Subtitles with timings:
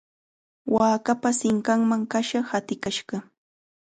[0.75, 3.17] Waakapa sinqanman kasha hatikashqa.